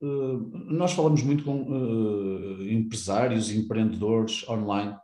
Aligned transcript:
nós 0.00 0.92
falamos 0.92 1.22
muito 1.22 1.44
com 1.44 1.60
eh, 1.60 2.72
empresários, 2.72 3.50
empreendedores 3.50 4.48
online 4.48 4.96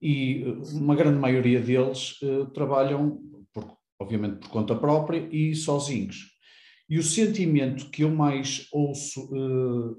e 0.00 0.44
uma 0.74 0.94
grande 0.94 1.18
maioria 1.18 1.60
deles 1.60 2.18
trabalham, 2.52 3.18
por, 3.52 3.78
obviamente, 3.98 4.40
por 4.40 4.50
conta 4.50 4.74
própria 4.74 5.26
e 5.32 5.54
sozinhos. 5.54 6.32
E 6.88 6.98
o 6.98 7.02
sentimento 7.02 7.90
que 7.90 8.04
eu 8.04 8.10
mais 8.10 8.68
ouço 8.70 9.30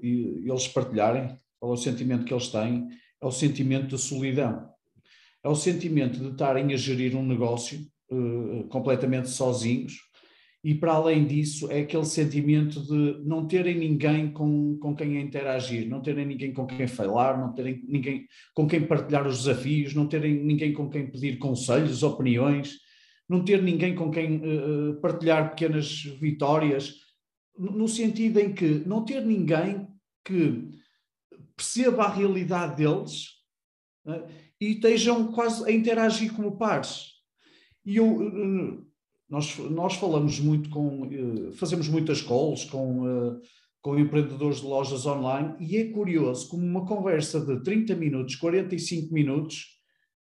eles 0.00 0.68
partilharem, 0.68 1.36
ou 1.60 1.72
o 1.72 1.76
sentimento 1.76 2.24
que 2.24 2.32
eles 2.32 2.48
têm, 2.48 2.88
é 3.20 3.26
o 3.26 3.32
sentimento 3.32 3.88
de 3.88 3.98
solidão. 3.98 4.68
É 5.42 5.48
o 5.48 5.56
sentimento 5.56 6.20
de 6.20 6.28
estarem 6.28 6.72
a 6.72 6.76
gerir 6.76 7.16
um 7.16 7.26
negócio 7.26 7.80
completamente 8.70 9.28
sozinhos 9.28 10.07
e 10.62 10.74
para 10.74 10.92
além 10.92 11.24
disso 11.24 11.70
é 11.70 11.80
aquele 11.80 12.04
sentimento 12.04 12.82
de 12.82 13.22
não 13.24 13.46
terem 13.46 13.78
ninguém 13.78 14.32
com, 14.32 14.76
com 14.78 14.94
quem 14.94 15.20
interagir, 15.20 15.88
não 15.88 16.02
terem 16.02 16.26
ninguém 16.26 16.52
com 16.52 16.66
quem 16.66 16.88
falar, 16.88 17.38
não 17.38 17.52
terem 17.52 17.84
ninguém 17.86 18.26
com 18.54 18.66
quem 18.66 18.84
partilhar 18.84 19.26
os 19.26 19.38
desafios, 19.38 19.94
não 19.94 20.08
terem 20.08 20.34
ninguém 20.34 20.72
com 20.72 20.90
quem 20.90 21.06
pedir 21.08 21.38
conselhos, 21.38 22.02
opiniões, 22.02 22.76
não 23.28 23.44
ter 23.44 23.62
ninguém 23.62 23.94
com 23.94 24.10
quem 24.10 24.36
uh, 24.38 25.00
partilhar 25.00 25.50
pequenas 25.50 26.02
vitórias, 26.20 26.94
no 27.56 27.86
sentido 27.86 28.40
em 28.40 28.52
que 28.52 28.82
não 28.86 29.04
ter 29.04 29.24
ninguém 29.24 29.86
que 30.24 30.70
perceba 31.56 32.04
a 32.04 32.12
realidade 32.12 32.76
deles 32.76 33.26
né, 34.04 34.26
e 34.60 34.72
estejam 34.72 35.32
quase 35.32 35.64
a 35.68 35.72
interagir 35.72 36.32
como 36.32 36.58
pares. 36.58 37.12
E 37.84 37.96
eu 37.96 38.06
uh, 38.06 38.87
nós, 39.28 39.58
nós 39.58 39.94
falamos 39.94 40.40
muito 40.40 40.70
com, 40.70 41.04
eh, 41.04 41.52
fazemos 41.52 41.86
muitas 41.88 42.22
calls 42.22 42.64
com, 42.64 43.06
eh, 43.06 43.40
com 43.82 43.98
empreendedores 43.98 44.60
de 44.60 44.66
lojas 44.66 45.04
online 45.04 45.54
e 45.60 45.76
é 45.76 45.90
curioso 45.90 46.48
como 46.48 46.64
uma 46.64 46.86
conversa 46.86 47.40
de 47.40 47.62
30 47.62 47.94
minutos, 47.94 48.36
45 48.36 49.12
minutos, 49.12 49.76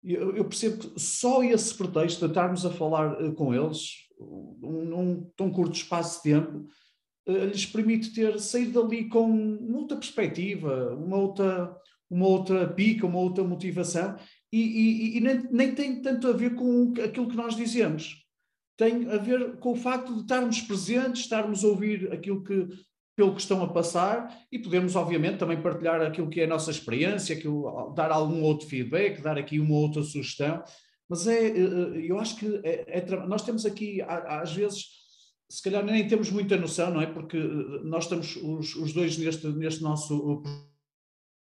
eu, 0.02 0.44
percebo 0.44 0.76
que 0.76 1.00
só 1.00 1.42
esse 1.42 1.74
pretexto 1.74 2.20
de 2.20 2.30
estarmos 2.30 2.64
a 2.64 2.70
falar 2.70 3.20
eh, 3.20 3.30
com 3.32 3.52
eles 3.52 4.04
num 4.60 5.28
tão 5.36 5.50
curto 5.50 5.74
espaço 5.74 6.22
de 6.22 6.30
tempo 6.30 6.64
lhes 7.26 7.66
permite 7.66 8.14
ter 8.14 8.38
sair 8.38 8.66
dali 8.66 9.08
com 9.08 9.26
uma 9.26 9.78
outra 9.78 9.96
perspectiva, 9.96 10.94
uma 10.94 11.16
outra, 11.16 11.76
uma 12.08 12.26
outra 12.26 12.68
pica, 12.68 13.06
uma 13.06 13.18
outra 13.18 13.42
motivação 13.42 14.16
e, 14.52 14.60
e, 14.60 15.16
e 15.16 15.20
nem, 15.20 15.42
nem 15.50 15.74
tem 15.74 16.00
tanto 16.00 16.28
a 16.28 16.32
ver 16.32 16.54
com 16.54 16.92
aquilo 17.02 17.28
que 17.28 17.36
nós 17.36 17.56
dizemos 17.56 18.23
tem 18.76 19.08
a 19.10 19.16
ver 19.18 19.56
com 19.58 19.72
o 19.72 19.76
facto 19.76 20.14
de 20.14 20.20
estarmos 20.20 20.60
presentes, 20.62 21.22
estarmos 21.22 21.64
a 21.64 21.68
ouvir 21.68 22.12
aquilo 22.12 22.42
que, 22.42 22.68
pelo 23.16 23.34
que 23.34 23.40
estão 23.40 23.62
a 23.62 23.72
passar 23.72 24.36
e 24.50 24.58
podemos, 24.58 24.96
obviamente, 24.96 25.38
também 25.38 25.60
partilhar 25.60 26.02
aquilo 26.02 26.28
que 26.28 26.40
é 26.40 26.44
a 26.44 26.48
nossa 26.48 26.70
experiência, 26.70 27.36
aquilo, 27.36 27.92
dar 27.94 28.10
algum 28.10 28.42
outro 28.42 28.66
feedback, 28.66 29.20
dar 29.20 29.38
aqui 29.38 29.60
uma 29.60 29.74
outra 29.74 30.02
sugestão. 30.02 30.62
Mas 31.08 31.26
é, 31.26 31.48
eh, 31.48 31.58
eh, 31.58 32.10
eu 32.10 32.18
acho 32.18 32.36
que 32.36 32.60
é, 32.64 32.98
é, 32.98 33.26
nós 33.26 33.42
temos 33.42 33.64
aqui, 33.64 34.00
às 34.02 34.52
vezes, 34.52 34.86
se 35.48 35.62
calhar 35.62 35.84
nem 35.84 36.06
temos 36.08 36.30
muita 36.30 36.56
noção, 36.56 36.92
não 36.92 37.00
é? 37.00 37.06
Porque 37.06 37.36
eh, 37.36 37.84
nós 37.84 38.04
estamos 38.04 38.36
os, 38.36 38.74
os 38.74 38.92
dois 38.92 39.16
neste, 39.18 39.46
neste 39.48 39.82
nosso 39.82 40.42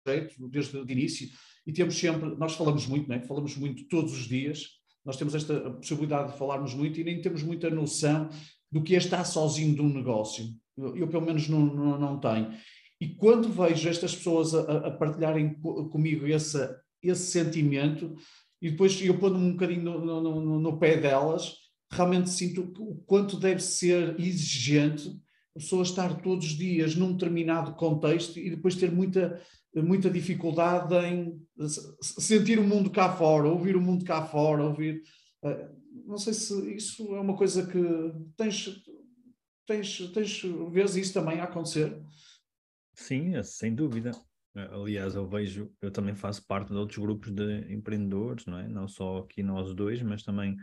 projeto, 0.04 0.50
desde 0.50 0.78
o 0.78 0.92
início, 0.92 1.30
e 1.66 1.72
temos 1.72 1.96
sempre, 1.98 2.36
nós 2.36 2.56
falamos 2.56 2.86
muito, 2.88 3.08
não 3.08 3.16
é? 3.16 3.22
Falamos 3.22 3.56
muito 3.56 3.88
todos 3.88 4.12
os 4.12 4.28
dias, 4.28 4.83
nós 5.06 5.18
temos 5.18 5.36
esta 5.36 5.60
possibilidade 5.72 6.32
de 6.32 6.38
falarmos 6.38 6.74
muito 6.74 7.00
e 7.00 7.04
nem 7.04 7.22
temos 7.22 7.44
muita 7.44 7.70
noção 7.70 8.30
do 8.72 8.82
que 8.82 8.96
é 8.96 8.98
estar 8.98 9.24
sozinho 9.24 9.76
de 9.76 9.82
um 9.82 9.90
negócio. 9.90 10.46
Eu, 10.78 10.96
eu 10.98 11.08
pelo 11.08 11.26
menos, 11.26 11.48
não, 11.48 11.60
não, 11.60 12.00
não, 12.00 12.20
tenho. 12.20 12.52
E 13.00 13.10
quando 13.10 13.50
vejo 13.50 13.90
estas 13.90 14.16
pessoas 14.16 14.56
a, 14.56 14.88
a 14.88 14.92
partilharem 14.92 15.54
comigo 15.92 16.26
esse, 16.26 16.58
esse 17.02 17.32
sentimento, 17.32 18.16
e 18.62 18.72
depois 18.72 19.00
eu 19.02 19.20
pondo-me 19.20 19.46
um 19.46 19.52
bocadinho 19.52 19.84
no, 19.84 20.22
no, 20.22 20.60
no, 20.60 20.80
pé 20.80 20.98
delas, 20.98 21.54
realmente 21.92 22.30
sinto 22.30 22.74
o 22.80 22.96
quanto 23.06 23.38
deve 23.38 23.62
ser 23.62 24.20
exigente 24.20 25.10
a 25.56 25.60
pessoa 25.60 25.84
estar 25.84 26.20
todos 26.22 26.48
os 26.48 26.54
dias 26.54 26.96
num 26.96 27.12
determinado 27.12 27.76
contexto 27.76 28.40
e 28.40 28.50
depois 28.50 28.76
ter 28.76 28.92
muita 28.92 29.40
muita 29.82 30.10
dificuldade 30.10 30.94
em 30.96 31.42
sentir 32.02 32.60
o 32.60 32.64
mundo 32.64 32.90
cá 32.90 33.16
fora, 33.16 33.48
ouvir 33.48 33.76
o 33.76 33.82
mundo 33.82 34.06
cá 34.06 34.24
fora, 34.24 34.64
ouvir. 34.64 35.02
Eh, 35.44 35.70
não 36.06 36.18
sei 36.18 36.34
se 36.34 36.76
isso 36.76 37.16
é 37.16 37.20
uma 37.20 37.36
coisa 37.36 37.66
que 37.66 37.82
tens, 38.38 38.84
tens, 39.66 40.12
tens 40.12 40.42
vês 40.72 40.96
isso 40.96 41.14
também 41.14 41.40
a 41.40 41.46
acontecer? 41.46 42.00
Sim, 42.94 43.42
sem 43.44 43.74
dúvida. 43.74 44.12
Aliás, 44.56 45.16
eu 45.16 45.28
vejo, 45.28 45.72
eu 45.82 45.90
também 45.90 46.14
faço 46.14 46.46
parte 46.46 46.70
de 46.70 46.76
outros 46.76 47.00
grupos 47.00 47.32
de 47.32 47.74
empreendedores, 47.74 48.46
não 48.46 48.60
é? 48.60 48.68
Não 48.68 48.88
só 48.88 49.20
aqui 49.20 49.42
nós 49.42 49.74
dois, 49.74 50.00
mas 50.04 50.22
também, 50.22 50.56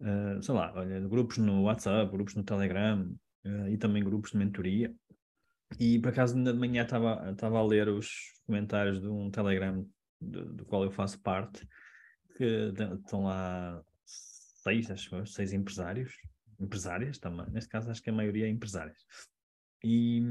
uh, 0.00 0.42
sei 0.42 0.54
lá, 0.54 0.72
olha, 0.74 0.98
grupos 1.00 1.36
no 1.36 1.64
WhatsApp, 1.64 2.10
grupos 2.10 2.34
no 2.34 2.42
Telegram 2.42 3.14
uh, 3.44 3.68
e 3.68 3.76
também 3.76 4.02
grupos 4.02 4.30
de 4.30 4.38
mentoria. 4.38 4.94
E 5.78 5.98
por 5.98 6.10
acaso 6.10 6.34
de 6.34 6.52
manhã 6.52 6.82
estava 6.82 7.58
a 7.58 7.62
ler 7.64 7.88
os 7.88 8.08
comentários 8.46 9.00
de 9.00 9.08
um 9.08 9.30
Telegram 9.30 9.86
do, 10.20 10.52
do 10.54 10.64
qual 10.64 10.84
eu 10.84 10.90
faço 10.90 11.20
parte, 11.20 11.66
que 12.36 12.72
estão 12.98 13.24
lá 13.24 13.82
seis, 14.04 14.90
acho 14.90 15.26
seis 15.26 15.52
empresários, 15.52 16.14
empresárias 16.60 17.18
também, 17.18 17.46
neste 17.50 17.68
caso 17.68 17.90
acho 17.90 18.02
que 18.02 18.10
a 18.10 18.12
maioria 18.12 18.46
é 18.46 18.48
empresárias. 18.48 18.98
E, 19.84 20.22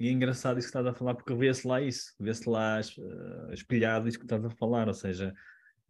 e 0.00 0.08
é 0.08 0.10
engraçado 0.10 0.58
isso 0.58 0.68
que 0.68 0.70
estás 0.70 0.86
a 0.86 0.94
falar, 0.94 1.14
porque 1.14 1.34
vê-se 1.34 1.66
lá 1.68 1.80
isso, 1.80 2.14
vê-se 2.18 2.48
lá 2.48 2.80
uh, 2.80 3.52
espelhado 3.52 4.08
isso 4.08 4.18
que 4.18 4.24
estás 4.24 4.44
a 4.44 4.50
falar, 4.50 4.88
ou 4.88 4.94
seja, 4.94 5.34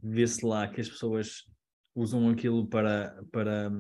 vê-se 0.03 0.45
lá 0.45 0.67
que 0.67 0.81
as 0.81 0.89
pessoas 0.89 1.45
usam 1.95 2.29
aquilo 2.29 2.67
para, 2.67 3.23
para 3.31 3.71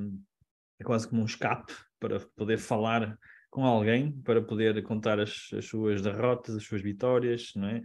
é 0.78 0.84
quase 0.84 1.08
como 1.08 1.22
um 1.22 1.26
escape, 1.26 1.74
para 1.98 2.20
poder 2.36 2.58
falar 2.58 3.18
com 3.54 3.64
alguém 3.64 4.10
para 4.10 4.42
poder 4.42 4.82
contar 4.82 5.20
as, 5.20 5.48
as, 5.56 5.66
suas 5.66 6.02
derrotas, 6.02 6.56
as 6.56 6.64
suas 6.64 6.82
vitórias, 6.82 7.52
não 7.54 7.68
é? 7.68 7.82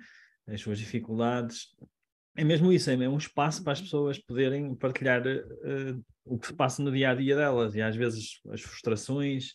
as 0.48 0.60
suas 0.62 0.80
dificuldades. 0.80 1.68
É 2.36 2.44
mesmo 2.44 2.74
isso, 2.74 2.90
é 2.90 3.08
um 3.08 3.20
espaço 3.20 3.64
para 3.64 3.74
as 3.74 3.82
pessoas 3.82 4.18
poderem 4.18 4.74
partilhar 4.74 5.22
uh, 5.22 6.04
o 6.26 6.40
que 6.40 6.48
se 6.48 6.54
passa 6.54 6.82
no 6.82 6.92
dia 6.92 7.12
a 7.12 7.14
dia 7.14 7.36
delas 7.36 7.76
e 7.76 7.84
às 7.84 7.96
vezes 7.96 8.42
as 8.52 8.62
frustrações, 8.62 9.54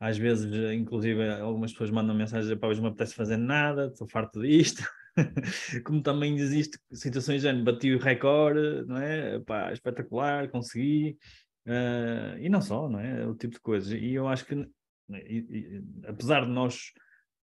às 0.00 0.18
vezes, 0.18 0.52
inclusive, 0.72 1.24
algumas 1.38 1.70
pessoas 1.70 1.90
mandam 1.92 2.16
mensagens 2.16 2.52
para 2.58 2.68
hoje 2.68 2.80
não 2.80 2.88
me 2.88 2.92
apetece 2.92 3.14
fazer 3.14 3.36
nada, 3.36 3.86
estou 3.86 4.08
farto 4.08 4.42
disto. 4.42 4.82
Como 5.86 6.02
também 6.02 6.36
existe 6.36 6.80
situações 6.92 7.42
de 7.42 7.62
bati 7.62 7.94
o 7.94 8.00
recorde, 8.00 8.84
não 8.88 8.96
é? 8.96 9.38
Pá, 9.38 9.72
espetacular, 9.72 10.50
consegui. 10.50 11.16
Uh, 11.64 12.36
e 12.40 12.48
não 12.48 12.60
só, 12.60 12.88
não 12.88 12.98
é? 12.98 13.24
O 13.24 13.36
tipo 13.36 13.54
de 13.54 13.60
coisas. 13.60 13.92
E 13.92 14.14
eu 14.14 14.26
acho 14.26 14.44
que? 14.44 14.68
E, 15.10 15.38
e, 15.38 15.84
apesar 16.06 16.44
de 16.44 16.50
nós 16.50 16.92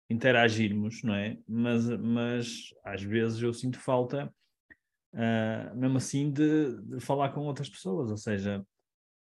interagirmos, 0.10 1.04
não 1.04 1.14
é? 1.14 1.38
Mas, 1.48 1.88
mas 2.00 2.74
às 2.84 3.02
vezes 3.02 3.42
eu 3.42 3.54
sinto 3.54 3.80
falta, 3.80 4.34
uh, 5.14 5.76
mesmo 5.76 5.98
assim, 5.98 6.32
de, 6.32 6.82
de, 6.82 7.00
falar 7.00 7.30
com 7.30 7.42
outras 7.42 7.70
pessoas, 7.70 8.10
ou 8.10 8.18
seja, 8.18 8.66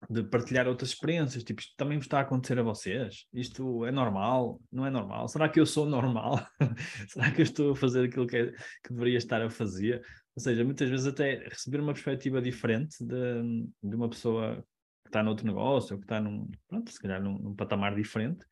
de 0.10 0.24
partilhar 0.24 0.68
outras 0.68 0.92
experiências. 0.92 1.44
Tipo, 1.44 1.62
isto 1.62 1.74
também 1.76 1.98
está 1.98 2.20
a 2.20 2.22
acontecer 2.22 2.60
a 2.60 2.64
vocês? 2.64 3.26
Isto 3.34 3.86
é 3.86 3.92
normal? 3.92 4.62
Não 4.72 4.86
é 4.86 4.90
normal? 4.92 5.28
Será 5.28 5.50
que 5.50 5.60
eu 5.60 5.66
sou 5.66 5.88
normal? 5.88 6.46
Será 7.10 7.32
que 7.32 7.42
eu 7.42 7.44
estou 7.44 7.72
a 7.72 7.76
fazer 7.76 8.06
aquilo 8.06 8.28
que, 8.28 8.38
é, 8.38 8.52
que 8.84 8.94
deveria 8.94 9.18
estar 9.18 9.42
a 9.42 9.50
fazer? 9.50 10.06
Ou 10.36 10.42
seja, 10.44 10.64
muitas 10.64 10.88
vezes 10.88 11.08
até 11.08 11.48
receber 11.50 11.80
uma 11.80 11.94
perspectiva 11.94 12.40
diferente 12.40 13.04
de, 13.04 13.68
de 13.82 13.96
uma 13.96 14.08
pessoa 14.08 14.64
que 15.08 15.10
está 15.10 15.24
noutro 15.24 15.46
negócio, 15.46 15.96
ou 15.96 16.00
que 16.00 16.06
está 16.06 16.20
num, 16.20 16.50
pronto, 16.68 16.92
se 16.92 17.00
calhar 17.00 17.22
num, 17.22 17.38
num, 17.38 17.56
patamar 17.56 17.96
diferente, 17.96 18.46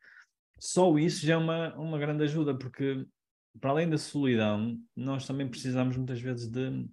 só 0.58 0.96
isso 0.98 1.24
já 1.24 1.34
é 1.34 1.36
uma, 1.36 1.74
uma 1.76 1.98
grande 1.98 2.24
ajuda, 2.24 2.56
porque 2.56 3.06
para 3.60 3.70
além 3.70 3.88
da 3.88 3.98
solidão, 3.98 4.78
nós 4.94 5.26
também 5.26 5.48
precisamos 5.48 5.96
muitas 5.96 6.20
vezes 6.20 6.48
de, 6.48 6.86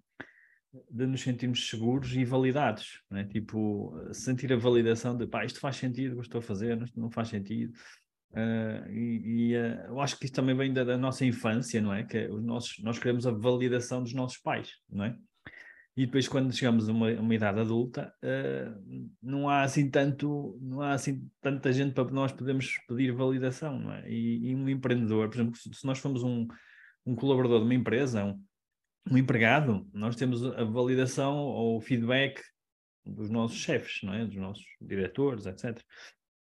de 0.90 1.06
nos 1.06 1.22
sentirmos 1.22 1.68
seguros 1.70 2.14
e 2.16 2.24
validados, 2.26 3.02
né? 3.10 3.24
tipo, 3.26 3.94
sentir 4.12 4.52
a 4.52 4.58
validação 4.58 5.16
de 5.16 5.28
pá, 5.28 5.46
isto 5.46 5.60
faz 5.60 5.78
sentido 5.78 6.16
que 6.16 6.22
estou 6.22 6.40
a 6.40 6.42
fazer, 6.42 6.82
isto 6.82 7.00
não 7.00 7.10
faz 7.10 7.30
sentido. 7.30 7.74
Uh, 8.32 8.90
e, 8.90 9.52
e 9.52 9.56
uh, 9.56 9.90
eu 9.90 10.00
acho 10.00 10.18
que 10.18 10.26
isso 10.26 10.34
também 10.34 10.56
vem 10.56 10.74
da, 10.74 10.84
da, 10.84 10.98
nossa 10.98 11.24
infância, 11.24 11.80
não 11.80 11.94
é? 11.94 12.04
Que 12.04 12.28
os 12.28 12.44
nossos, 12.44 12.80
nós 12.80 12.98
queremos 12.98 13.28
a 13.28 13.32
validação 13.32 14.02
dos 14.02 14.14
nossos 14.14 14.40
pais, 14.40 14.72
não 14.90 15.06
é? 15.06 15.16
E 15.96 16.06
depois 16.06 16.28
quando 16.28 16.52
chegamos 16.52 16.90
a 16.90 16.92
uma, 16.92 17.12
uma 17.12 17.36
idade 17.36 17.60
adulta, 17.60 18.14
uh, 18.24 19.14
não 19.22 19.48
há 19.48 19.62
assim 19.62 19.90
tanto, 19.92 20.58
não 20.60 20.82
há 20.82 20.94
assim 20.94 21.30
tanta 21.40 21.72
gente 21.72 21.94
para 21.94 22.06
nós 22.06 22.32
podermos 22.32 22.78
pedir 22.88 23.12
validação, 23.12 23.80
não 23.80 23.94
é? 23.94 24.10
E, 24.10 24.50
e 24.50 24.56
um 24.56 24.68
empreendedor, 24.68 25.30
por 25.30 25.36
exemplo, 25.36 25.56
se 25.56 25.86
nós 25.86 26.00
formos 26.00 26.24
um, 26.24 26.48
um 27.06 27.16
colaborador 27.16 27.60
de 27.60 27.66
uma 27.66 27.76
empresa, 27.76 28.26
um, 28.26 28.44
um 29.12 29.18
empregado, 29.18 29.88
nós 29.94 30.16
temos 30.16 30.44
a 30.44 30.64
validação 30.64 31.38
ou 31.38 31.78
o 31.78 31.82
feedback 31.82 32.42
dos 33.06 33.30
nossos 33.30 33.58
chefes, 33.58 34.02
não 34.02 34.14
é? 34.14 34.26
Dos 34.26 34.38
nossos 34.38 34.64
diretores, 34.82 35.46
etc. 35.46 35.80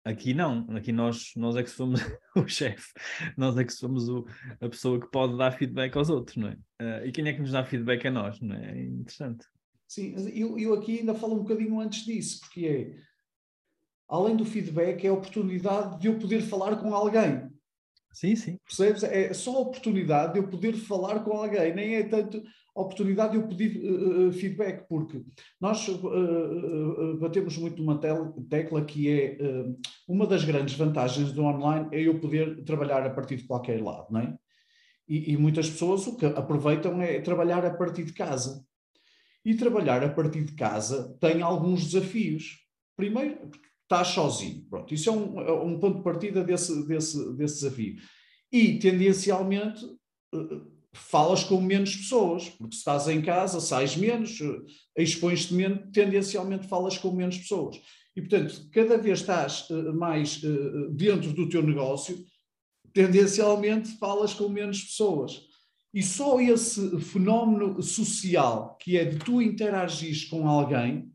Aqui 0.05 0.33
não, 0.33 0.65
aqui 0.75 0.91
nós, 0.91 1.33
nós 1.35 1.55
é 1.55 1.63
que 1.63 1.69
somos 1.69 1.99
o 2.35 2.47
chefe, 2.47 2.93
nós 3.37 3.57
é 3.57 3.63
que 3.63 3.73
somos 3.73 4.07
o, 4.07 4.25
a 4.61 4.69
pessoa 4.69 4.99
que 4.99 5.11
pode 5.11 5.37
dar 5.37 5.51
feedback 5.51 5.95
aos 5.97 6.09
outros, 6.09 6.37
não 6.37 6.47
é? 6.47 6.53
Uh, 6.81 7.05
e 7.05 7.11
quem 7.11 7.27
é 7.27 7.33
que 7.33 7.41
nos 7.41 7.51
dá 7.51 7.63
feedback 7.65 8.07
a 8.07 8.11
nós, 8.11 8.39
não 8.39 8.55
é? 8.55 8.79
É 8.79 8.85
interessante. 8.85 9.45
Sim, 9.87 10.15
eu, 10.33 10.57
eu 10.57 10.73
aqui 10.75 10.99
ainda 10.99 11.13
falo 11.15 11.35
um 11.35 11.39
bocadinho 11.39 11.79
antes 11.79 12.05
disso, 12.05 12.39
porque 12.41 12.65
é, 12.65 12.95
além 14.07 14.35
do 14.35 14.45
feedback, 14.45 15.03
é 15.03 15.09
a 15.09 15.13
oportunidade 15.13 15.99
de 15.99 16.07
eu 16.07 16.17
poder 16.17 16.41
falar 16.41 16.77
com 16.77 16.93
alguém. 16.93 17.49
Sim, 18.11 18.35
sim. 18.35 18.57
Percebes? 18.65 19.03
É 19.03 19.33
só 19.33 19.57
a 19.57 19.61
oportunidade 19.61 20.33
de 20.33 20.39
eu 20.39 20.47
poder 20.47 20.73
falar 20.73 21.19
com 21.19 21.31
alguém, 21.33 21.73
nem 21.73 21.95
é 21.95 22.03
tanto 22.03 22.43
a 22.75 22.81
oportunidade 22.81 23.31
de 23.33 23.37
eu 23.37 23.47
pedir 23.47 23.77
uh, 23.83 24.31
feedback, 24.31 24.87
porque 24.87 25.21
nós 25.59 25.87
uh, 25.87 27.17
batemos 27.19 27.57
muito 27.57 27.77
numa 27.77 27.99
tecla 28.49 28.83
que 28.85 29.09
é 29.09 29.37
uma 30.07 30.25
das 30.25 30.43
grandes 30.43 30.75
vantagens 30.75 31.31
do 31.31 31.43
online 31.43 31.87
é 31.91 32.01
eu 32.01 32.19
poder 32.19 32.63
trabalhar 32.63 33.05
a 33.05 33.09
partir 33.09 33.37
de 33.37 33.43
qualquer 33.45 33.81
lado, 33.81 34.07
não 34.11 34.21
é? 34.21 34.37
E, 35.07 35.33
e 35.33 35.37
muitas 35.37 35.69
pessoas 35.69 36.05
o 36.05 36.15
que 36.15 36.25
aproveitam 36.25 37.01
é 37.01 37.19
trabalhar 37.19 37.65
a 37.65 37.73
partir 37.73 38.03
de 38.03 38.13
casa. 38.13 38.63
E 39.43 39.55
trabalhar 39.55 40.03
a 40.03 40.09
partir 40.09 40.43
de 40.43 40.53
casa 40.53 41.17
tem 41.19 41.41
alguns 41.41 41.85
desafios. 41.85 42.59
Primeiro, 42.95 43.49
estás 43.89 44.09
sozinho. 44.09 44.63
Pronto, 44.69 44.93
isso 44.93 45.09
é 45.09 45.11
um, 45.11 45.41
é 45.41 45.51
um 45.51 45.79
ponto 45.79 45.97
de 45.97 46.03
partida 46.03 46.43
desse, 46.43 46.87
desse, 46.87 47.33
desse 47.33 47.55
desafio. 47.55 47.95
E, 48.51 48.77
tendencialmente, 48.77 49.83
uh, 50.33 50.71
falas 50.93 51.43
com 51.43 51.59
menos 51.59 51.95
pessoas, 51.95 52.49
porque 52.49 52.75
se 52.75 52.79
estás 52.79 53.07
em 53.07 53.21
casa, 53.21 53.59
sais 53.59 53.97
menos, 53.97 54.39
uh, 54.41 54.63
expões-te 54.95 55.55
menos, 55.55 55.91
tendencialmente 55.91 56.67
falas 56.67 56.97
com 56.99 57.11
menos 57.11 57.39
pessoas. 57.39 57.81
E, 58.15 58.21
portanto, 58.21 58.69
cada 58.71 58.97
vez 58.97 59.21
estás 59.21 59.67
uh, 59.71 59.93
mais 59.93 60.39
dentro 60.91 61.33
do 61.33 61.49
teu 61.49 61.63
negócio, 61.63 62.23
tendencialmente 62.93 63.97
falas 63.97 64.35
com 64.35 64.49
menos 64.49 64.83
pessoas. 64.83 65.41
E 65.91 66.03
só 66.03 66.39
esse 66.39 66.99
fenómeno 67.01 67.81
social, 67.81 68.77
que 68.79 68.95
é 68.95 69.05
de 69.05 69.17
tu 69.17 69.41
interagires 69.41 70.25
com 70.25 70.47
alguém, 70.47 71.11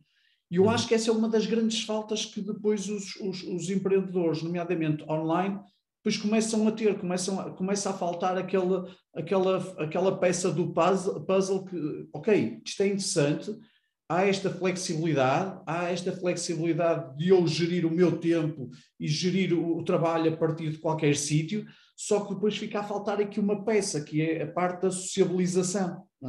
e 0.55 0.57
eu 0.57 0.67
uhum. 0.67 0.71
acho 0.71 0.87
que 0.87 0.95
essa 0.95 1.11
é 1.11 1.13
uma 1.13 1.29
das 1.29 1.47
grandes 1.47 1.83
faltas 1.83 2.25
que 2.25 2.41
depois 2.41 2.89
os, 2.89 3.17
os, 3.17 3.43
os 3.43 3.69
empreendedores, 3.69 4.41
nomeadamente 4.41 5.03
online, 5.11 5.59
depois 5.97 6.17
começam 6.17 6.69
a 6.69 6.71
ter, 6.71 6.97
começam 6.97 7.53
começa 7.57 7.91
a 7.91 7.93
faltar 7.93 8.39
aquela, 8.39 8.89
aquela, 9.13 9.59
aquela 9.83 10.17
peça 10.17 10.53
do 10.53 10.73
puzzle, 10.73 11.25
puzzle 11.27 11.65
que, 11.65 12.09
ok, 12.13 12.63
isto 12.65 12.83
é 12.85 12.87
interessante, 12.87 13.53
há 14.09 14.29
esta 14.29 14.49
flexibilidade, 14.49 15.61
há 15.67 15.91
esta 15.91 16.13
flexibilidade 16.13 17.17
de 17.17 17.31
eu 17.31 17.45
gerir 17.49 17.85
o 17.85 17.91
meu 17.91 18.21
tempo 18.21 18.71
e 19.01 19.09
gerir 19.09 19.53
o, 19.53 19.79
o 19.79 19.83
trabalho 19.85 20.33
a 20.33 20.37
partir 20.37 20.71
de 20.71 20.79
qualquer 20.79 21.17
sítio, 21.17 21.67
só 21.97 22.21
que 22.21 22.33
depois 22.33 22.57
fica 22.57 22.79
a 22.79 22.85
faltar 22.85 23.21
aqui 23.21 23.41
uma 23.41 23.65
peça, 23.65 24.01
que 24.01 24.23
é 24.23 24.45
a 24.45 24.53
parte 24.53 24.83
da 24.83 24.93
sociabilização. 24.93 26.07
É? 26.25 26.29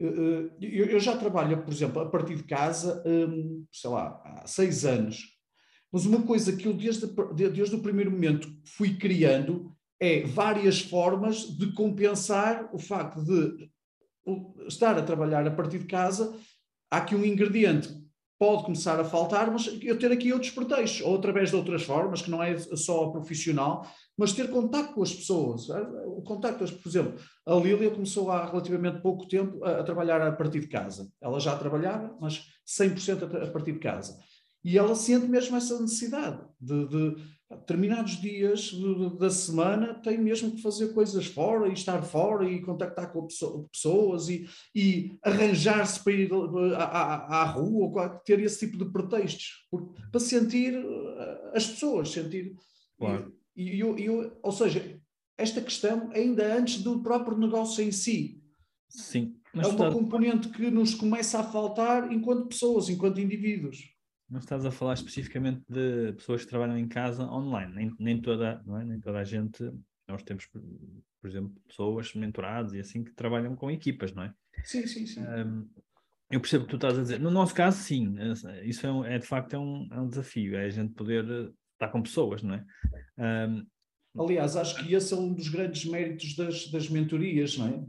Eu 0.00 1.00
já 1.00 1.16
trabalho, 1.16 1.62
por 1.62 1.72
exemplo, 1.72 2.00
a 2.00 2.08
partir 2.08 2.36
de 2.36 2.44
casa, 2.44 3.02
hum, 3.04 3.64
sei 3.72 3.90
lá, 3.90 4.22
há 4.24 4.46
seis 4.46 4.84
anos. 4.84 5.36
Mas 5.92 6.06
uma 6.06 6.22
coisa 6.22 6.56
que 6.56 6.66
eu, 6.66 6.74
desde, 6.74 7.06
desde 7.34 7.74
o 7.74 7.82
primeiro 7.82 8.10
momento, 8.10 8.48
fui 8.64 8.96
criando 8.96 9.74
é 10.00 10.22
várias 10.22 10.80
formas 10.80 11.40
de 11.56 11.72
compensar 11.72 12.70
o 12.72 12.78
facto 12.78 13.20
de 13.24 13.68
estar 14.68 14.96
a 14.96 15.02
trabalhar 15.02 15.46
a 15.46 15.50
partir 15.50 15.78
de 15.78 15.86
casa. 15.86 16.38
Há 16.90 16.98
aqui 16.98 17.16
um 17.16 17.24
ingrediente 17.24 17.88
pode 18.38 18.64
começar 18.64 19.00
a 19.00 19.04
faltar, 19.04 19.50
mas 19.50 19.66
eu 19.82 19.98
ter 19.98 20.12
aqui 20.12 20.32
outros 20.32 20.52
pretextos, 20.52 21.04
ou 21.04 21.16
através 21.16 21.50
de 21.50 21.56
outras 21.56 21.82
formas, 21.82 22.22
que 22.22 22.30
não 22.30 22.42
é 22.42 22.56
só 22.58 23.08
profissional, 23.08 23.86
mas 24.16 24.32
ter 24.32 24.48
contato 24.48 24.94
com 24.94 25.02
as 25.02 25.12
pessoas. 25.12 25.68
O 26.06 26.22
contacto, 26.22 26.64
por 26.64 26.88
exemplo, 26.88 27.18
a 27.44 27.54
Lília 27.54 27.90
começou 27.90 28.30
há 28.30 28.46
relativamente 28.46 29.00
pouco 29.00 29.26
tempo 29.26 29.64
a, 29.64 29.80
a 29.80 29.82
trabalhar 29.82 30.22
a 30.22 30.32
partir 30.32 30.60
de 30.60 30.68
casa. 30.68 31.10
Ela 31.20 31.40
já 31.40 31.56
trabalhava, 31.56 32.16
mas 32.20 32.44
100% 32.66 33.22
a, 33.22 33.44
a 33.44 33.50
partir 33.50 33.72
de 33.72 33.80
casa. 33.80 34.16
E 34.64 34.78
ela 34.78 34.94
sente 34.94 35.26
mesmo 35.26 35.56
essa 35.56 35.80
necessidade 35.80 36.40
de, 36.60 36.88
de 36.88 37.16
determinados 37.56 38.20
dias 38.20 38.72
da 39.18 39.30
semana 39.30 39.94
tem 39.94 40.18
mesmo 40.18 40.50
que 40.50 40.60
fazer 40.60 40.92
coisas 40.92 41.26
fora 41.26 41.68
e 41.68 41.72
estar 41.72 42.02
fora 42.02 42.48
e 42.48 42.60
contactar 42.60 43.10
com 43.10 43.26
pessoas 43.72 44.28
e, 44.28 44.46
e 44.74 45.18
arranjar-se 45.22 46.02
para 46.04 46.12
ir 46.12 46.30
à, 46.76 46.84
à, 46.84 47.40
à 47.40 47.44
rua, 47.44 48.20
ter 48.24 48.38
esse 48.40 48.66
tipo 48.66 48.84
de 48.84 48.90
pretextos, 48.90 49.66
para 50.10 50.20
sentir 50.20 50.74
eh, 50.74 51.52
as 51.54 51.66
pessoas, 51.66 52.10
sentir. 52.10 52.54
Claro. 52.98 53.32
E, 53.56 53.80
eu, 53.80 53.96
eu, 53.98 54.38
ou 54.42 54.52
seja, 54.52 55.00
esta 55.38 55.62
questão 55.62 56.10
ainda 56.12 56.54
antes 56.54 56.82
do 56.82 57.02
próprio 57.02 57.38
negócio 57.38 57.82
em 57.82 57.90
si. 57.90 58.42
Sim. 58.90 59.36
é 59.54 59.58
uma 59.58 59.70
está... 59.70 59.90
componente 59.90 60.48
que 60.48 60.70
nos 60.70 60.94
começa 60.94 61.38
a 61.38 61.44
faltar 61.44 62.12
enquanto 62.12 62.48
pessoas, 62.48 62.90
enquanto 62.90 63.20
indivíduos. 63.20 63.97
Não 64.28 64.40
estás 64.40 64.64
a 64.64 64.70
falar 64.70 64.94
especificamente 64.94 65.62
de 65.68 66.12
pessoas 66.12 66.44
que 66.44 66.50
trabalham 66.50 66.78
em 66.78 66.86
casa 66.86 67.24
online, 67.24 67.74
nem, 67.74 67.94
nem, 67.98 68.20
toda, 68.20 68.62
não 68.66 68.78
é? 68.78 68.84
nem 68.84 69.00
toda 69.00 69.18
a 69.18 69.24
gente. 69.24 69.70
Nós 70.06 70.22
temos, 70.22 70.46
por 70.46 71.28
exemplo, 71.28 71.54
pessoas 71.66 72.14
mentoradas 72.14 72.74
e 72.74 72.80
assim 72.80 73.02
que 73.02 73.12
trabalham 73.12 73.56
com 73.56 73.70
equipas, 73.70 74.12
não 74.12 74.24
é? 74.24 74.34
Sim, 74.64 74.86
sim, 74.86 75.06
sim. 75.06 75.20
Um, 75.22 75.68
eu 76.30 76.40
percebo 76.40 76.64
o 76.64 76.66
que 76.66 76.72
tu 76.72 76.76
estás 76.76 76.98
a 76.98 77.02
dizer. 77.02 77.18
No 77.20 77.30
nosso 77.30 77.54
caso, 77.54 77.78
sim, 77.78 78.16
isso 78.64 78.86
é, 78.86 78.92
um, 78.92 79.04
é 79.04 79.18
de 79.18 79.26
facto 79.26 79.54
é 79.54 79.58
um, 79.58 79.88
é 79.90 80.00
um 80.00 80.08
desafio, 80.08 80.56
é 80.56 80.66
a 80.66 80.70
gente 80.70 80.92
poder 80.92 81.24
eh, 81.24 81.50
estar 81.72 81.88
com 81.88 82.02
pessoas, 82.02 82.42
não 82.42 82.54
é? 82.54 82.64
Aliás, 84.18 84.56
acho 84.56 84.76
que 84.76 84.94
esse 84.94 85.14
é 85.14 85.16
um 85.16 85.32
dos 85.32 85.48
grandes 85.48 85.84
méritos 85.84 86.34
das, 86.34 86.70
das 86.70 86.88
mentorias, 86.88 87.56
não 87.56 87.68
é? 87.68 87.84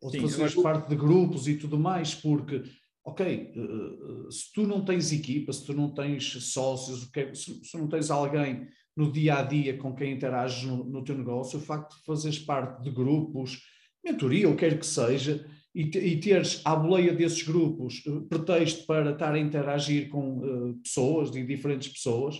Ou 0.00 0.10
de 0.10 0.20
fazeres 0.20 0.54
parte 0.54 0.88
de 0.88 0.96
grupos 0.96 1.48
e 1.48 1.56
tudo 1.56 1.78
mais, 1.78 2.14
porque 2.14 2.62
ok, 3.04 3.26
eh, 3.26 3.52
eh, 3.56 4.30
se 4.30 4.52
tu 4.52 4.66
não 4.66 4.84
tens 4.84 5.12
equipa, 5.12 5.52
se 5.52 5.64
tu 5.64 5.72
não 5.72 5.92
tens 5.92 6.24
sócios, 6.52 7.10
se 7.32 7.78
não 7.78 7.88
tens 7.88 8.10
alguém 8.10 8.68
no 8.96 9.10
dia 9.10 9.38
a 9.38 9.42
dia 9.42 9.76
com 9.76 9.94
quem 9.94 10.12
interages 10.12 10.64
no, 10.64 10.84
no 10.84 11.02
teu 11.02 11.16
negócio, 11.16 11.58
o 11.58 11.62
facto 11.62 11.96
de 11.96 12.04
fazeres 12.04 12.38
parte 12.38 12.82
de 12.82 12.90
grupos, 12.90 13.62
mentoria, 14.04 14.48
ou 14.48 14.56
quer 14.56 14.78
que 14.78 14.86
seja, 14.86 15.46
e, 15.74 15.82
e 15.82 16.20
teres 16.20 16.60
à 16.64 16.74
boleia 16.74 17.14
desses 17.14 17.42
grupos 17.42 18.02
eh, 18.06 18.20
pretexto 18.28 18.86
para 18.86 19.12
estar 19.12 19.34
a 19.34 19.38
interagir 19.38 20.08
com 20.08 20.74
pessoas, 20.82 21.30
de 21.30 21.44
diferentes 21.44 21.88
pessoas, 21.88 22.36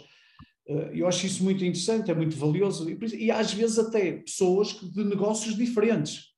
eu 0.93 1.09
acho 1.09 1.27
isso 1.27 1.43
muito 1.43 1.65
interessante, 1.65 2.13
é 2.13 2.15
muito 2.15 2.37
valioso, 2.37 2.89
e 2.89 3.29
às 3.29 3.53
vezes 3.53 3.77
até 3.77 4.13
pessoas 4.13 4.69
de 4.69 5.03
negócios 5.03 5.57
diferentes 5.57 6.30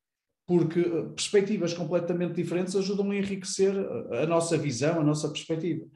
porque 0.46 0.80
eh, 0.80 1.02
perspectivas 1.14 1.74
completamente 1.74 2.34
diferentes 2.34 2.74
ajudam 2.76 3.10
a 3.10 3.16
enriquecer 3.16 3.74
a 4.22 4.26
nossa 4.26 4.56
visão, 4.56 5.00
a 5.00 5.04
nossa 5.04 5.28
perspectiva. 5.28 5.86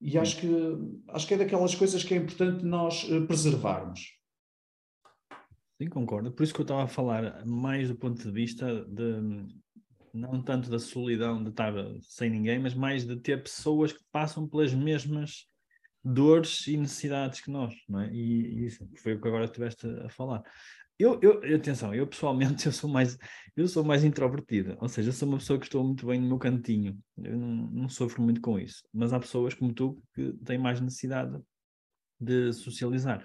E 0.00 0.18
acho 0.18 0.38
que, 0.38 0.48
acho 1.08 1.26
que 1.26 1.34
é 1.34 1.38
daquelas 1.38 1.74
coisas 1.74 2.04
que 2.04 2.14
é 2.14 2.18
importante 2.18 2.64
nós 2.64 3.06
eh, 3.10 3.20
preservarmos. 3.20 4.16
Sim, 5.80 5.88
concordo. 5.88 6.32
Por 6.32 6.42
isso 6.42 6.54
que 6.54 6.60
eu 6.60 6.64
estava 6.64 6.84
a 6.84 6.88
falar 6.88 7.44
mais 7.46 7.88
do 7.88 7.96
ponto 7.96 8.22
de 8.22 8.30
vista 8.30 8.84
de 8.86 9.46
não 10.12 10.42
tanto 10.42 10.70
da 10.70 10.78
solidão 10.78 11.42
de 11.42 11.50
estar 11.50 11.72
sem 12.00 12.30
ninguém, 12.30 12.58
mas 12.58 12.74
mais 12.74 13.06
de 13.06 13.16
ter 13.16 13.42
pessoas 13.42 13.92
que 13.92 14.02
passam 14.10 14.48
pelas 14.48 14.72
mesmas 14.72 15.46
dores 16.02 16.66
e 16.66 16.76
necessidades 16.76 17.40
que 17.40 17.50
nós, 17.50 17.74
não 17.88 18.00
é? 18.00 18.10
E, 18.12 18.60
e 18.60 18.66
isso 18.66 18.88
foi 18.96 19.14
o 19.14 19.20
que 19.20 19.28
agora 19.28 19.44
estiveste 19.44 19.86
a 20.04 20.08
falar. 20.08 20.42
Eu, 20.98 21.20
eu, 21.20 21.56
atenção, 21.56 21.94
eu 21.94 22.06
pessoalmente 22.06 22.64
eu 22.66 22.72
sou 22.72 22.88
mais 22.88 23.18
eu 23.54 23.68
sou 23.68 23.84
mais 23.84 24.04
introvertida, 24.04 24.76
ou 24.80 24.88
seja, 24.88 25.08
eu 25.08 25.12
sou 25.12 25.28
uma 25.28 25.38
pessoa 25.38 25.58
que 25.58 25.66
estou 25.66 25.82
muito 25.82 26.06
bem 26.06 26.20
no 26.20 26.28
meu 26.28 26.38
cantinho, 26.38 26.98
eu 27.16 27.36
não, 27.36 27.70
não 27.70 27.88
sofro 27.88 28.22
muito 28.22 28.40
com 28.40 28.58
isso, 28.58 28.82
mas 28.92 29.12
há 29.12 29.20
pessoas 29.20 29.54
como 29.54 29.72
tu 29.72 30.02
que 30.14 30.32
têm 30.44 30.58
mais 30.58 30.80
necessidade 30.80 31.38
de 32.20 32.52
socializar 32.52 33.24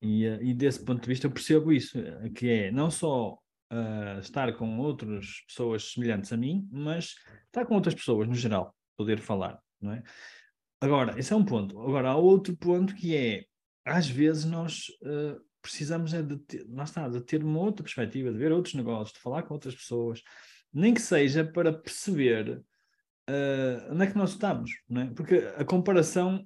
e, 0.00 0.26
eh, 0.26 0.38
e 0.42 0.54
desse 0.54 0.84
ponto 0.84 1.02
de 1.02 1.08
vista 1.08 1.26
eu 1.26 1.30
percebo 1.30 1.72
isso, 1.72 1.98
eh, 1.98 2.30
que 2.30 2.48
é 2.48 2.70
não 2.70 2.90
só 2.90 3.38
uh, 3.72 4.20
estar 4.20 4.52
com 4.56 4.78
outras 4.78 5.42
pessoas 5.46 5.92
semelhantes 5.92 6.32
a 6.32 6.36
mim, 6.36 6.68
mas 6.70 7.14
estar 7.46 7.66
com 7.66 7.74
outras 7.74 7.94
pessoas 7.94 8.28
no 8.28 8.34
geral, 8.34 8.74
poder 8.96 9.18
falar, 9.18 9.58
não 9.80 9.92
é? 9.92 10.02
Agora, 10.80 11.18
esse 11.18 11.32
é 11.32 11.36
um 11.36 11.44
ponto. 11.44 11.80
Agora, 11.80 12.10
há 12.10 12.16
outro 12.16 12.56
ponto 12.56 12.94
que 12.94 13.16
é, 13.16 13.44
às 13.84 14.06
vezes 14.08 14.44
nós 14.44 14.88
uh, 15.02 15.40
precisamos 15.68 16.14
é 16.14 16.22
de 16.22 16.36
ter, 16.38 16.66
lá 16.68 16.84
está, 16.84 17.08
de 17.08 17.20
ter 17.20 17.42
uma 17.42 17.60
outra 17.60 17.82
perspectiva, 17.82 18.32
de 18.32 18.38
ver 18.38 18.52
outros 18.52 18.74
negócios, 18.74 19.12
de 19.12 19.20
falar 19.20 19.42
com 19.42 19.54
outras 19.54 19.74
pessoas, 19.74 20.22
nem 20.72 20.94
que 20.94 21.00
seja 21.00 21.44
para 21.44 21.72
perceber 21.72 22.62
uh, 23.28 23.92
onde 23.92 24.04
é 24.04 24.06
que 24.06 24.16
nós 24.16 24.30
estamos, 24.30 24.70
não 24.88 25.02
é? 25.02 25.06
Porque 25.06 25.36
a 25.56 25.64
comparação 25.64 26.44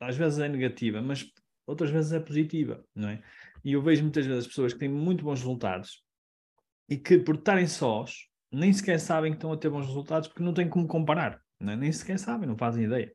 às 0.00 0.16
vezes 0.16 0.38
é 0.38 0.48
negativa, 0.48 1.00
mas 1.00 1.26
outras 1.66 1.90
vezes 1.90 2.12
é 2.12 2.20
positiva, 2.20 2.84
não 2.94 3.08
é? 3.08 3.22
E 3.64 3.72
eu 3.72 3.82
vejo 3.82 4.02
muitas 4.02 4.26
vezes 4.26 4.46
pessoas 4.46 4.72
que 4.72 4.78
têm 4.78 4.88
muito 4.88 5.24
bons 5.24 5.40
resultados 5.40 6.02
e 6.88 6.96
que 6.96 7.18
por 7.18 7.36
estarem 7.36 7.66
sós 7.66 8.26
nem 8.50 8.72
sequer 8.72 8.98
sabem 8.98 9.32
que 9.32 9.36
estão 9.36 9.52
a 9.52 9.56
ter 9.56 9.70
bons 9.70 9.86
resultados 9.86 10.28
porque 10.28 10.42
não 10.42 10.52
têm 10.52 10.68
como 10.68 10.86
comparar, 10.86 11.40
é? 11.60 11.76
nem 11.76 11.90
sequer 11.92 12.18
sabem, 12.18 12.48
não 12.48 12.56
fazem 12.56 12.84
ideia. 12.84 13.12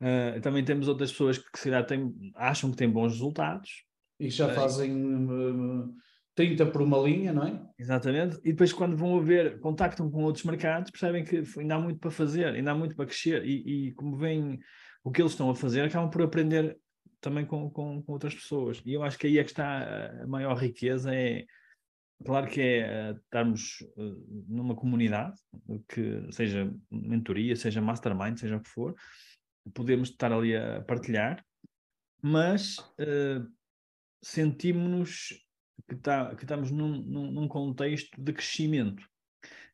Uh, 0.00 0.40
também 0.40 0.64
temos 0.64 0.88
outras 0.88 1.10
pessoas 1.10 1.36
que 1.36 1.58
se 1.58 1.64
calhar 1.64 1.84
têm, 1.84 2.14
acham 2.34 2.70
que 2.70 2.76
têm 2.76 2.88
bons 2.88 3.12
resultados. 3.12 3.84
E 4.20 4.30
já 4.30 4.48
uh, 4.48 4.54
fazem 4.54 4.92
uh, 5.26 5.94
30 6.34 6.66
por 6.66 6.82
uma 6.82 6.98
linha, 6.98 7.32
não 7.32 7.46
é? 7.46 7.60
Exatamente. 7.78 8.38
E 8.44 8.52
depois 8.52 8.72
quando 8.72 8.96
vão 8.96 9.18
a 9.18 9.22
ver, 9.22 9.58
contactam 9.60 10.10
com 10.10 10.22
outros 10.24 10.44
mercados, 10.44 10.90
percebem 10.90 11.24
que 11.24 11.42
ainda 11.58 11.74
há 11.74 11.78
muito 11.80 11.98
para 11.98 12.10
fazer, 12.10 12.46
ainda 12.46 12.70
há 12.70 12.74
muito 12.74 12.94
para 12.94 13.06
crescer. 13.06 13.44
E, 13.44 13.88
e 13.88 13.92
como 13.92 14.16
veem 14.16 14.60
o 15.02 15.10
que 15.10 15.22
eles 15.22 15.32
estão 15.32 15.50
a 15.50 15.54
fazer, 15.54 15.82
acabam 15.82 16.10
por 16.10 16.22
aprender 16.22 16.78
também 17.20 17.44
com, 17.44 17.70
com, 17.70 18.02
com, 18.02 18.12
outras 18.12 18.34
pessoas. 18.34 18.80
E 18.84 18.92
eu 18.92 19.02
acho 19.02 19.18
que 19.18 19.26
aí 19.26 19.38
é 19.38 19.44
que 19.44 19.50
está 19.50 20.22
a 20.22 20.26
maior 20.26 20.56
riqueza, 20.56 21.14
é 21.14 21.44
Claro 22.24 22.48
que 22.48 22.60
é 22.60 23.12
estarmos 23.12 23.80
uh, 23.96 24.44
numa 24.46 24.74
comunidade, 24.74 25.40
que 25.88 26.26
seja 26.30 26.70
mentoria, 26.90 27.56
seja 27.56 27.80
mastermind, 27.80 28.36
seja 28.36 28.56
o 28.56 28.60
que 28.60 28.68
for, 28.68 28.94
podemos 29.72 30.10
estar 30.10 30.30
ali 30.30 30.54
a 30.54 30.82
partilhar, 30.82 31.42
mas 32.22 32.76
uh, 32.78 33.48
sentimos 34.22 35.30
que, 35.88 35.96
tá, 35.96 36.34
que 36.34 36.44
estamos 36.44 36.70
num, 36.70 37.02
num, 37.02 37.30
num, 37.30 37.48
contexto 37.48 38.20
de 38.20 38.32
crescimento, 38.32 39.02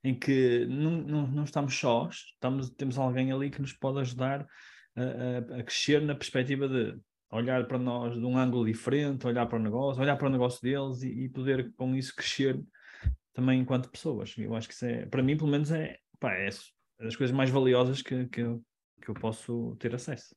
em 0.02 0.18
que 0.18 0.66
não, 0.66 1.02
não, 1.02 1.26
não 1.26 1.44
estamos 1.44 1.76
sós, 1.76 2.16
estamos, 2.34 2.70
temos 2.70 2.98
alguém 2.98 3.32
ali 3.32 3.50
que 3.50 3.60
nos 3.60 3.72
pode 3.72 4.00
ajudar 4.00 4.46
a, 4.94 5.02
a, 5.02 5.60
a 5.60 5.62
crescer 5.62 6.00
na 6.02 6.14
perspectiva 6.14 6.68
de 6.68 6.98
olhar 7.30 7.66
para 7.66 7.78
nós 7.78 8.14
de 8.14 8.24
um 8.24 8.38
ângulo 8.38 8.64
diferente, 8.64 9.26
olhar 9.26 9.46
para 9.46 9.58
o 9.58 9.62
negócio, 9.62 10.00
olhar 10.00 10.16
para 10.16 10.28
o 10.28 10.30
negócio 10.30 10.60
deles 10.62 11.02
e, 11.02 11.24
e 11.24 11.28
poder 11.28 11.72
com 11.76 11.94
isso 11.94 12.14
crescer 12.14 12.62
também 13.32 13.60
enquanto 13.60 13.90
pessoas. 13.90 14.34
Eu 14.38 14.54
acho 14.54 14.68
que 14.68 14.74
isso 14.74 14.86
é, 14.86 15.06
para 15.06 15.22
mim, 15.22 15.36
pelo 15.36 15.50
menos, 15.50 15.70
é, 15.70 15.98
pá, 16.18 16.32
é 16.34 16.48
das 16.98 17.16
coisas 17.16 17.34
mais 17.34 17.50
valiosas 17.50 18.00
que, 18.00 18.26
que, 18.28 18.40
eu, 18.40 18.64
que 19.02 19.10
eu 19.10 19.14
posso 19.14 19.76
ter 19.78 19.94
acesso. 19.94 20.34